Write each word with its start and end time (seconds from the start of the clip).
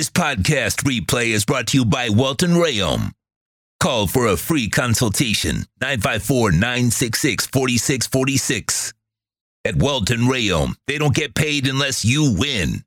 This 0.00 0.08
podcast 0.08 0.84
replay 0.84 1.26
is 1.26 1.44
brought 1.44 1.66
to 1.66 1.76
you 1.76 1.84
by 1.84 2.08
Welton 2.08 2.52
Rayom. 2.52 3.12
Call 3.80 4.06
for 4.06 4.28
a 4.28 4.38
free 4.38 4.70
consultation 4.70 5.66
954 5.82 6.52
966 6.52 7.46
4646. 7.48 8.94
At 9.66 9.76
Welton 9.76 10.20
Rayom, 10.20 10.76
they 10.86 10.96
don't 10.96 11.14
get 11.14 11.34
paid 11.34 11.66
unless 11.66 12.02
you 12.02 12.34
win. 12.34 12.82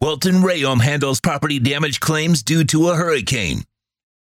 Welton 0.00 0.34
Rayom 0.34 0.80
handles 0.80 1.20
property 1.20 1.58
damage 1.58 1.98
claims 1.98 2.44
due 2.44 2.62
to 2.66 2.90
a 2.90 2.94
hurricane. 2.94 3.64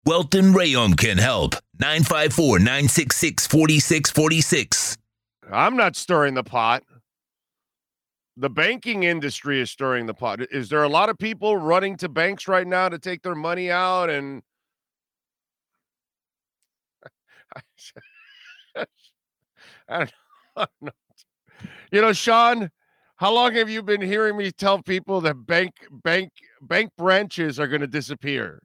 Welton 0.04 0.54
Rayom 0.54 0.97
can 0.97 1.20
help. 1.20 1.54
954 1.79 2.57
966 2.57 3.45
4646. 3.45 4.97
I'm 5.52 5.77
not 5.77 5.95
stirring 5.95 6.34
the 6.34 6.43
pot. 6.43 6.81
The 8.38 8.49
banking 8.49 9.04
industry 9.04 9.59
is 9.59 9.71
stirring 9.71 10.05
the 10.05 10.13
pot. 10.13 10.39
Is 10.51 10.69
there 10.69 10.83
a 10.83 10.87
lot 10.89 11.09
of 11.09 11.17
people 11.17 11.57
running 11.57 11.97
to 11.97 12.07
banks 12.09 12.47
right 12.47 12.67
now 12.67 12.87
to 12.87 12.99
take 12.99 13.23
their 13.23 13.36
money 13.36 13.71
out 13.71 14.10
and 14.10 14.43
I 19.89 20.07
don't 20.55 20.69
know. 20.82 20.91
You 21.91 22.01
know, 22.01 22.13
Sean, 22.13 22.69
how 23.18 23.33
long 23.33 23.55
have 23.55 23.69
you 23.69 23.82
been 23.82 24.01
hearing 24.01 24.38
me 24.38 24.51
tell 24.51 24.82
people 24.83 25.21
that 25.21 25.46
bank 25.47 25.74
bank 26.04 26.32
bank 26.61 26.91
branches 26.97 27.60
are 27.60 27.68
going 27.68 27.82
to 27.82 27.88
disappear? 27.88 28.61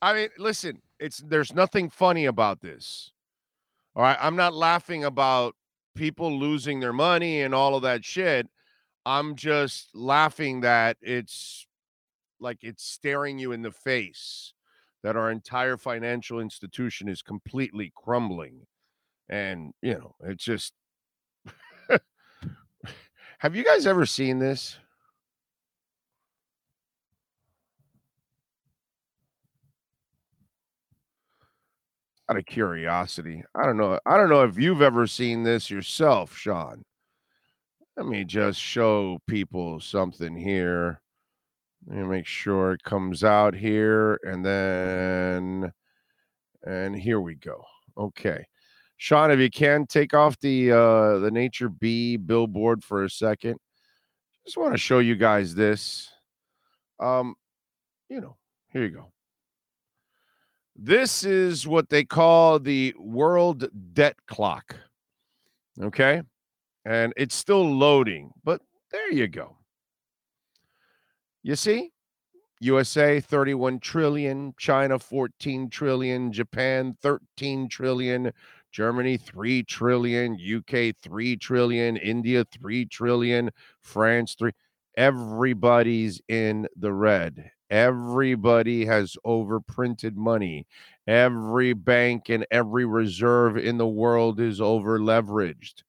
I 0.00 0.14
mean, 0.14 0.28
listen, 0.38 0.82
it's 0.98 1.18
there's 1.18 1.54
nothing 1.54 1.88
funny 1.90 2.26
about 2.26 2.60
this. 2.60 3.12
All 3.94 4.02
right, 4.02 4.18
I'm 4.20 4.36
not 4.36 4.54
laughing 4.54 5.04
about 5.04 5.54
people 5.94 6.38
losing 6.38 6.80
their 6.80 6.92
money 6.92 7.42
and 7.42 7.54
all 7.54 7.74
of 7.74 7.82
that 7.82 8.04
shit. 8.04 8.48
I'm 9.04 9.36
just 9.36 9.94
laughing 9.94 10.60
that 10.62 10.96
it's 11.02 11.66
like 12.40 12.58
it's 12.62 12.84
staring 12.84 13.38
you 13.38 13.52
in 13.52 13.62
the 13.62 13.72
face 13.72 14.54
that 15.02 15.16
our 15.16 15.30
entire 15.30 15.76
financial 15.76 16.40
institution 16.40 17.08
is 17.08 17.22
completely 17.22 17.92
crumbling. 17.94 18.66
And, 19.28 19.72
you 19.82 19.94
know, 19.94 20.14
it's 20.20 20.44
just 20.44 20.72
Have 23.38 23.56
you 23.56 23.64
guys 23.64 23.86
ever 23.86 24.06
seen 24.06 24.38
this? 24.38 24.78
Out 32.30 32.36
of 32.38 32.46
curiosity, 32.46 33.42
I 33.54 33.66
don't 33.66 33.76
know. 33.76 33.98
I 34.06 34.16
don't 34.16 34.30
know 34.30 34.44
if 34.44 34.56
you've 34.56 34.80
ever 34.80 35.06
seen 35.06 35.42
this 35.42 35.70
yourself, 35.70 36.34
Sean. 36.36 36.84
Let 37.96 38.06
me 38.06 38.24
just 38.24 38.60
show 38.60 39.18
people 39.26 39.80
something 39.80 40.34
here. 40.34 41.00
Let 41.86 41.98
me 41.98 42.04
make 42.04 42.26
sure 42.26 42.72
it 42.72 42.82
comes 42.84 43.24
out 43.24 43.54
here 43.54 44.18
and 44.22 44.44
then 44.44 45.72
and 46.64 46.96
here 46.96 47.20
we 47.20 47.34
go. 47.34 47.64
Okay. 47.98 48.46
Sean, 48.96 49.30
if 49.32 49.40
you 49.40 49.50
can 49.50 49.84
take 49.86 50.14
off 50.14 50.38
the 50.38 50.70
uh 50.70 51.18
the 51.18 51.30
Nature 51.30 51.68
B 51.68 52.16
billboard 52.16 52.84
for 52.84 53.04
a 53.04 53.10
second. 53.10 53.58
Just 54.46 54.56
want 54.56 54.72
to 54.74 54.78
show 54.78 55.00
you 55.00 55.16
guys 55.16 55.54
this. 55.54 56.08
Um, 56.98 57.34
you 58.08 58.20
know, 58.20 58.36
here 58.72 58.84
you 58.84 58.90
go. 58.90 59.12
This 60.84 61.22
is 61.22 61.64
what 61.64 61.90
they 61.90 62.02
call 62.02 62.58
the 62.58 62.92
world 62.98 63.68
debt 63.94 64.16
clock. 64.26 64.74
Okay. 65.80 66.22
And 66.84 67.12
it's 67.16 67.36
still 67.36 67.64
loading, 67.72 68.32
but 68.42 68.60
there 68.90 69.12
you 69.12 69.28
go. 69.28 69.56
You 71.44 71.54
see? 71.54 71.92
USA 72.58 73.20
31 73.20 73.78
trillion, 73.78 74.54
China 74.58 74.98
14 74.98 75.70
trillion, 75.70 76.32
Japan 76.32 76.96
13 77.00 77.68
trillion, 77.68 78.32
Germany 78.72 79.16
3 79.16 79.62
trillion, 79.62 80.34
UK 80.34 80.96
3 81.00 81.36
trillion, 81.36 81.96
India 81.96 82.44
3 82.52 82.86
trillion, 82.86 83.50
France 83.82 84.34
3 84.36 84.50
everybody's 84.96 86.20
in 86.28 86.66
the 86.76 86.92
red. 86.92 87.52
Everybody 87.72 88.84
has 88.84 89.16
overprinted 89.24 90.14
money. 90.14 90.66
Every 91.06 91.72
bank 91.72 92.28
and 92.28 92.46
every 92.50 92.84
reserve 92.84 93.56
in 93.56 93.78
the 93.78 93.88
world 93.88 94.38
is 94.40 94.60
over 94.60 94.98
leveraged. 94.98 95.82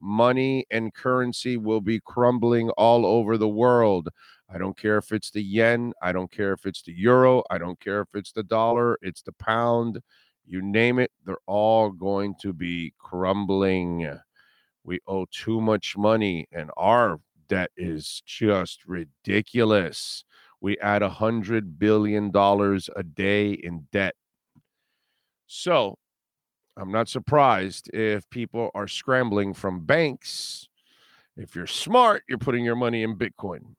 Money 0.00 0.64
and 0.70 0.94
currency 0.94 1.58
will 1.58 1.82
be 1.82 2.00
crumbling 2.00 2.70
all 2.70 3.04
over 3.04 3.36
the 3.36 3.48
world. 3.50 4.08
I 4.48 4.56
don't 4.56 4.78
care 4.78 4.96
if 4.96 5.12
it's 5.12 5.30
the 5.30 5.42
yen. 5.42 5.92
I 6.00 6.12
don't 6.12 6.32
care 6.32 6.54
if 6.54 6.64
it's 6.64 6.80
the 6.80 6.94
euro. 6.94 7.42
I 7.50 7.58
don't 7.58 7.78
care 7.80 8.00
if 8.00 8.08
it's 8.14 8.32
the 8.32 8.42
dollar. 8.42 8.96
It's 9.02 9.20
the 9.20 9.32
pound. 9.32 10.00
You 10.46 10.62
name 10.62 10.98
it, 10.98 11.12
they're 11.26 11.36
all 11.46 11.90
going 11.90 12.36
to 12.40 12.54
be 12.54 12.94
crumbling. 12.98 14.10
We 14.84 15.00
owe 15.06 15.26
too 15.30 15.60
much 15.60 15.98
money, 15.98 16.46
and 16.50 16.70
our 16.78 17.20
debt 17.48 17.72
is 17.76 18.22
just 18.24 18.86
ridiculous. 18.86 20.24
We 20.60 20.78
add 20.78 21.02
a 21.02 21.08
hundred 21.08 21.78
billion 21.78 22.30
dollars 22.30 22.88
a 22.96 23.02
day 23.02 23.52
in 23.52 23.86
debt. 23.92 24.14
So 25.46 25.98
I'm 26.76 26.92
not 26.92 27.08
surprised 27.08 27.90
if 27.94 28.28
people 28.30 28.70
are 28.74 28.88
scrambling 28.88 29.54
from 29.54 29.84
banks. 29.84 30.68
If 31.36 31.54
you're 31.54 31.66
smart, 31.66 32.24
you're 32.28 32.38
putting 32.38 32.64
your 32.64 32.76
money 32.76 33.02
in 33.02 33.16
Bitcoin. 33.16 33.74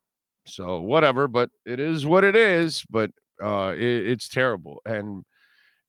So 0.45 0.81
whatever, 0.81 1.27
but 1.27 1.49
it 1.65 1.79
is 1.79 2.05
what 2.05 2.23
it 2.23 2.35
is. 2.35 2.85
But 2.89 3.11
uh, 3.43 3.73
it, 3.75 4.07
it's 4.07 4.29
terrible, 4.29 4.81
and 4.85 5.23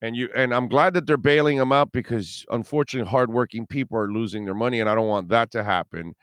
and 0.03 0.17
you 0.17 0.29
and 0.35 0.53
I'm 0.53 0.69
glad 0.69 0.95
that 0.95 1.07
they're 1.07 1.17
bailing 1.17 1.59
them 1.59 1.73
out 1.73 1.93
because 1.93 2.45
unfortunately, 2.51 3.09
hardworking 3.09 3.67
people 3.67 3.97
are 3.99 4.13
losing 4.13 4.45
their 4.45 4.55
money, 4.55 4.81
and 4.81 4.91
I 4.91 4.95
don't 4.95 5.09
want 5.09 5.29
that 5.29 5.51
to 5.53 5.65
happen. 5.65 6.15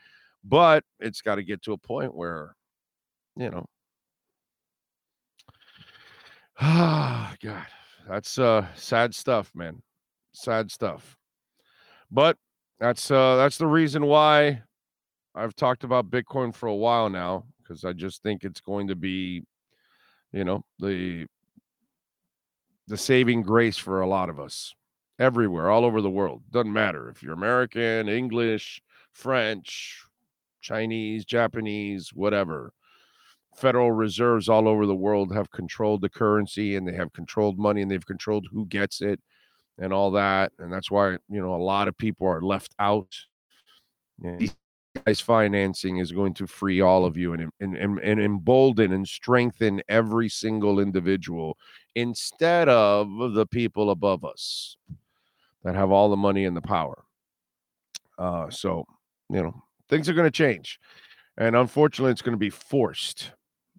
But 0.44 0.84
it's 1.00 1.22
got 1.22 1.36
to 1.36 1.42
get 1.42 1.62
to 1.62 1.72
a 1.72 1.78
point 1.78 2.14
where, 2.14 2.54
you 3.36 3.50
know, 3.50 3.66
ah, 6.60 7.34
God, 7.42 7.66
that's 8.08 8.38
uh 8.38 8.66
sad 8.74 9.14
stuff, 9.14 9.52
man. 9.54 9.82
Sad 10.32 10.70
stuff. 10.70 11.16
But 12.10 12.36
that's 12.78 13.10
uh 13.10 13.36
that's 13.36 13.58
the 13.58 13.66
reason 13.66 14.06
why 14.06 14.62
I've 15.34 15.54
talked 15.54 15.84
about 15.84 16.10
Bitcoin 16.10 16.54
for 16.54 16.66
a 16.66 16.74
while 16.74 17.10
now 17.10 17.44
because 17.62 17.84
I 17.84 17.92
just 17.92 18.22
think 18.22 18.44
it's 18.44 18.60
going 18.60 18.88
to 18.88 18.96
be, 18.96 19.44
you 20.32 20.44
know, 20.44 20.64
the 20.78 21.26
the 22.88 22.96
saving 22.96 23.42
grace 23.42 23.76
for 23.76 24.00
a 24.00 24.08
lot 24.08 24.30
of 24.30 24.38
us 24.38 24.74
everywhere, 25.18 25.70
all 25.70 25.84
over 25.84 26.00
the 26.00 26.10
world. 26.10 26.42
Doesn't 26.50 26.72
matter 26.72 27.08
if 27.10 27.22
you're 27.22 27.32
American, 27.32 28.08
English, 28.08 28.80
French, 29.12 30.04
Chinese, 30.60 31.24
Japanese, 31.24 32.10
whatever. 32.12 32.72
Federal 33.56 33.90
reserves 33.90 34.48
all 34.48 34.68
over 34.68 34.86
the 34.86 34.94
world 34.94 35.34
have 35.34 35.50
controlled 35.50 36.02
the 36.02 36.08
currency 36.08 36.76
and 36.76 36.86
they 36.86 36.94
have 36.94 37.12
controlled 37.12 37.58
money 37.58 37.82
and 37.82 37.90
they've 37.90 38.04
controlled 38.04 38.46
who 38.52 38.66
gets 38.66 39.00
it 39.00 39.20
and 39.78 39.92
all 39.92 40.10
that. 40.12 40.52
And 40.58 40.72
that's 40.72 40.90
why, 40.90 41.12
you 41.28 41.40
know, 41.40 41.54
a 41.54 41.56
lot 41.56 41.88
of 41.88 41.96
people 41.96 42.26
are 42.26 42.42
left 42.42 42.74
out. 42.78 43.14
And 44.22 44.54
guys 45.04 45.20
financing 45.20 45.98
is 45.98 46.12
going 46.12 46.34
to 46.34 46.46
free 46.46 46.80
all 46.80 47.04
of 47.04 47.16
you 47.16 47.32
and, 47.32 47.50
and, 47.60 47.76
and, 47.76 47.98
and 47.98 48.20
embolden 48.20 48.92
and 48.92 49.06
strengthen 49.06 49.82
every 49.88 50.28
single 50.28 50.80
individual 50.80 51.56
instead 51.94 52.68
of 52.68 53.08
the 53.32 53.46
people 53.46 53.90
above 53.90 54.24
us 54.24 54.76
that 55.64 55.74
have 55.74 55.90
all 55.90 56.08
the 56.08 56.16
money 56.16 56.44
and 56.44 56.56
the 56.56 56.62
power. 56.62 57.04
Uh, 58.18 58.48
so, 58.50 58.86
you 59.30 59.42
know, 59.42 59.62
things 59.88 60.08
are 60.08 60.14
going 60.14 60.26
to 60.26 60.30
change. 60.30 60.78
And 61.38 61.54
unfortunately, 61.54 62.12
it's 62.12 62.22
going 62.22 62.32
to 62.32 62.38
be 62.38 62.50
forced. 62.50 63.32